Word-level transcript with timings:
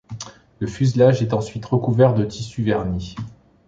Le 0.57 0.65
fuselage 0.65 1.21
était 1.21 1.35
ensuite 1.35 1.63
recouvert 1.63 2.15
de 2.15 2.25
tissu 2.25 2.63
vernis. 2.63 3.13